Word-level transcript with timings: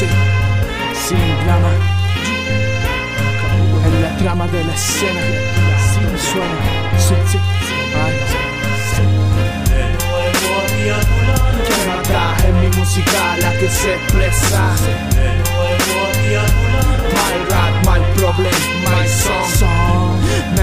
sí, 0.00 0.06
sin 0.94 1.44
drama. 1.44 1.72
En 3.84 4.02
la 4.02 4.16
trama 4.16 4.46
de 4.48 4.64
la 4.64 4.74
escena, 4.74 5.20
sin 5.92 6.18
suena, 6.18 6.58
sí, 6.98 7.14
sí, 7.30 7.38
ay, 8.04 8.14
en 12.48 12.54
mi 12.60 12.68
música 12.76 13.36
la 13.40 13.52
que 13.58 13.68
se 13.68 13.94
expresa. 13.94 14.74
My 17.16 17.34
rap, 17.50 17.74
my 17.86 18.00
problem, 18.16 18.58
my 18.84 19.06
song. 19.06 19.69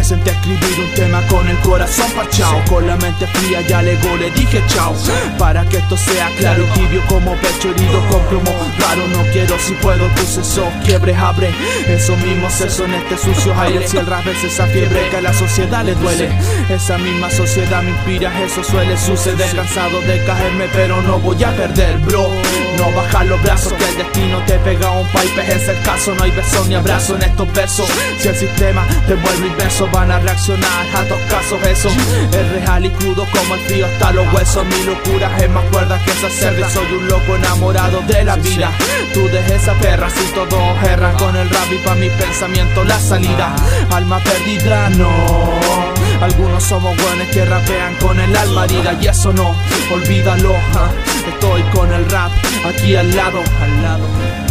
Senté 0.07 0.29
a 0.29 0.33
escribir 0.35 0.79
un 0.79 0.93
tema 0.93 1.21
con 1.27 1.49
el 1.49 1.57
corazón 1.57 2.09
parchao 2.15 2.63
Con 2.69 2.87
la 2.87 2.95
mente 2.95 3.27
fría 3.27 3.59
ya 3.59 3.81
le 3.81 3.97
le 4.17 4.31
dije 4.31 4.63
chao. 4.67 4.95
Para 5.37 5.65
que 5.65 5.79
esto 5.79 5.97
sea 5.97 6.29
claro 6.37 6.63
y 6.63 6.79
tibio 6.79 7.05
como 7.07 7.35
pecho 7.35 7.71
herido 7.71 7.99
con 8.07 8.21
plomo. 8.27 8.55
Raro 8.79 9.05
no 9.09 9.29
quiero 9.33 9.59
si 9.59 9.73
puedo 9.73 10.07
tus 10.15 10.37
esos 10.37 10.73
quiebres 10.85 11.17
abre. 11.17 11.51
Esos 11.89 12.17
mismos 12.19 12.53
sesos 12.53 12.87
en 12.87 12.93
este 12.93 13.17
sucio 13.17 13.53
aire. 13.59 13.85
Si 13.85 13.97
el 13.97 14.05
rap 14.05 14.25
es 14.27 14.45
esa 14.45 14.65
fiebre 14.67 15.09
que 15.09 15.17
a 15.17 15.21
la 15.21 15.33
sociedad 15.33 15.83
le 15.83 15.93
duele. 15.95 16.31
Esa 16.69 16.97
misma 16.97 17.29
sociedad 17.29 17.83
me 17.83 17.89
inspira, 17.89 18.31
eso 18.41 18.63
suele 18.63 18.97
suceder. 18.97 19.53
Cansado 19.53 19.99
de 19.99 20.23
caerme 20.23 20.69
pero 20.71 21.01
no 21.01 21.19
voy 21.19 21.43
a 21.43 21.53
perder 21.53 21.97
bro. 21.97 22.29
No 22.77 22.91
bajar 22.93 23.25
los 23.25 23.41
brazos 23.43 23.73
que 23.73 23.89
el 23.89 23.97
destino 23.97 24.41
te 24.45 24.57
pega 24.59 24.89
un 24.89 25.07
pipe. 25.07 25.41
Es 25.53 25.67
el 25.67 25.81
caso, 25.81 26.15
no 26.15 26.23
hay 26.23 26.31
beso 26.31 26.63
ni 26.65 26.75
abrazo 26.75 27.17
en 27.17 27.23
estos 27.23 27.51
versos. 27.51 27.89
Si 28.19 28.29
el 28.29 28.35
sistema 28.37 28.87
te 29.05 29.15
vuelve 29.15 29.47
inverso 29.47 29.85
van 29.97 30.11
a 30.11 30.19
reaccionar 30.19 30.85
a 30.95 31.03
dos 31.05 31.19
casos 31.27 31.59
eso 31.65 31.89
Es 32.31 32.51
real 32.51 32.85
y 32.85 32.89
crudo 32.91 33.25
como 33.31 33.55
el 33.55 33.61
frío 33.61 33.87
hasta 33.87 34.11
los 34.11 34.31
huesos. 34.31 34.63
Mi 34.65 34.83
locura 34.83 35.35
es 35.39 35.49
más 35.49 35.65
cuerda 35.71 35.99
que 36.03 36.11
esa 36.11 36.29
cerda. 36.29 36.69
Soy 36.69 36.85
un 36.93 37.07
loco 37.07 37.35
enamorado 37.35 38.01
de 38.01 38.23
la 38.23 38.35
vida. 38.35 38.69
Tú 39.13 39.27
de 39.27 39.39
esa 39.55 39.73
perra 39.73 40.07
si 40.09 40.23
todos 40.33 40.83
erran 40.83 41.15
Con 41.17 41.35
el 41.35 41.49
rap 41.49 41.71
y 41.71 41.77
pa' 41.77 41.95
mi 41.95 42.09
pensamiento 42.09 42.83
la 42.83 42.99
salida 42.99 43.55
Alma 43.89 44.19
perdida 44.19 44.89
no. 44.89 45.09
Algunos 46.21 46.63
somos 46.63 46.95
buenos 47.01 47.27
que 47.29 47.45
rapean 47.45 47.95
con 47.95 48.19
el 48.19 48.35
alma 48.35 48.65
herida 48.65 48.93
y 49.01 49.07
eso 49.07 49.33
no, 49.33 49.55
olvídalo. 49.91 50.55
Estoy 51.27 51.61
con 51.73 51.91
el 51.91 52.07
rap 52.09 52.31
aquí 52.67 52.95
al 52.95 53.15
lado, 53.15 53.39
al 53.61 53.83
lado. 53.83 54.46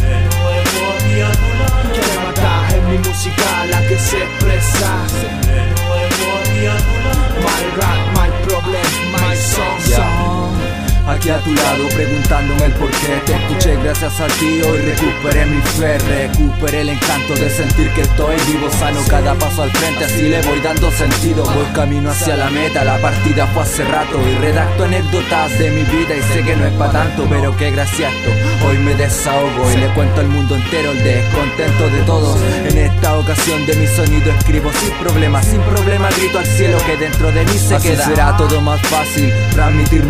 Aquí 11.27 11.33
a 11.33 11.41
tu 11.41 11.53
lado 11.55 11.89
preguntándome 11.89 12.67
el 12.67 12.73
por 12.75 12.89
qué. 12.89 13.21
Te 13.27 13.35
escuché 13.35 13.77
gracias 13.83 14.21
a 14.21 14.29
ti 14.29 14.61
hoy 14.63 14.79
recuperé 14.79 15.45
mi 15.47 15.61
fe. 15.61 15.99
Recuperé 15.99 16.83
el 16.83 16.91
encanto 16.91 17.35
de 17.35 17.51
sentir 17.51 17.91
que 17.95 18.03
estoy 18.03 18.37
vivo 18.47 18.71
Sano. 18.71 19.01
Cada 19.09 19.35
paso 19.35 19.63
al 19.65 19.73
frente 19.73 20.05
así 20.05 20.23
le 20.29 20.41
voy 20.43 20.61
dando 20.61 20.89
sentido. 20.93 21.43
Voy 21.43 21.65
camino 21.75 22.11
hacia 22.11 22.37
la 22.37 22.49
meta, 22.51 22.85
la 22.85 22.99
partida 22.99 23.45
fue 23.49 23.63
hace 23.65 23.85
rato. 23.87 24.21
Y 24.23 24.37
redacto 24.37 24.85
anécdotas 24.85 25.59
de 25.59 25.71
mi 25.73 25.83
vida 25.83 26.15
y 26.15 26.23
sé 26.33 26.45
que 26.45 26.55
no 26.55 26.65
es 26.65 26.73
pa' 26.75 26.93
tanto 26.93 27.27
Pero 27.29 27.57
qué 27.57 27.73
gracia 27.73 28.09
esto, 28.09 28.69
hoy 28.69 28.79
me 28.79 28.95
desahogo. 28.95 29.73
Y 29.73 29.79
le 29.79 29.89
cuento 29.95 30.21
al 30.21 30.29
mundo 30.29 30.55
entero 30.55 30.93
el 30.93 31.03
descontento 31.03 31.89
de 31.91 32.03
todos. 32.03 32.39
En 32.69 32.79
esta 32.79 33.19
ocasión 33.19 33.67
de 33.67 33.75
mi 33.75 33.89
sonido 33.89 34.31
escribo 34.31 34.71
sin 34.73 34.91
problema 34.99 35.43
Sin 35.43 35.61
problema 35.63 36.09
grito 36.11 36.39
al 36.39 36.47
cielo 36.47 36.79
que 36.87 36.97
dentro 36.97 37.33
de 37.33 37.45
mí 37.45 37.59
se 37.59 37.75
Así 37.75 37.89
queda. 37.89 38.05
será 38.05 38.37
todo 38.37 38.61
más 38.61 38.81
fácil 38.83 39.33
Transmitir 39.53 40.05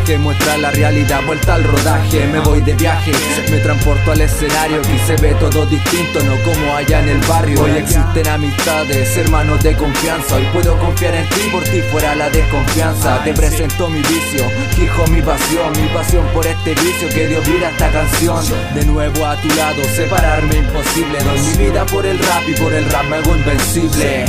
mensaje 0.00 0.18
muestra 0.18 0.56
la 0.58 0.70
realidad 0.70 1.20
vuelta 1.26 1.54
al 1.54 1.64
rodaje. 1.64 2.26
Me 2.26 2.40
voy 2.40 2.60
de 2.60 2.74
viaje, 2.74 3.12
me 3.50 3.58
transporto 3.58 4.12
al 4.12 4.20
escenario 4.20 4.80
Aquí 4.80 4.98
se 5.06 5.16
ve 5.16 5.34
todo 5.34 5.66
distinto, 5.66 6.22
no 6.22 6.36
como 6.42 6.76
allá 6.76 7.00
en 7.00 7.08
el 7.08 7.20
barrio. 7.26 7.62
Hoy 7.62 7.72
existen 7.72 8.26
amistades, 8.26 9.16
hermanos 9.16 9.62
de 9.62 9.74
confianza. 9.76 10.36
Hoy 10.36 10.46
puedo 10.52 10.78
confiar 10.78 11.14
en 11.14 11.28
ti 11.28 11.40
por 11.50 11.62
ti 11.64 11.80
fuera 11.90 12.14
la 12.14 12.30
desconfianza. 12.30 13.22
Te 13.24 13.32
presento 13.34 13.88
mi 13.88 14.00
vicio, 14.00 14.44
fijo 14.76 15.06
mi 15.08 15.22
pasión 15.22 15.72
Mi 15.72 15.88
pasión 15.88 16.26
por 16.32 16.46
este 16.46 16.74
vicio 16.74 17.08
que 17.08 17.26
dio 17.26 17.40
vida 17.42 17.68
a 17.68 17.70
esta 17.70 17.90
canción. 17.90 18.44
De 18.74 18.84
nuevo 18.84 19.26
a 19.26 19.36
tu 19.36 19.48
lado, 19.48 19.82
separarme 19.94 20.56
imposible. 20.56 21.18
Doy 21.22 21.40
mi 21.40 21.64
vida 21.64 21.84
por 21.86 22.06
el 22.06 22.18
rap 22.18 22.48
y 22.48 22.54
por 22.54 22.72
el 22.72 22.84
rap 22.90 23.04
me 23.04 23.16
hago 23.16 23.36
invencible. 23.36 24.26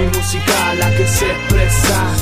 Mi 0.00 0.06
música 0.06 0.74
la 0.78 0.90
que 0.96 1.06
se 1.06 1.26
expresa. 1.26 2.19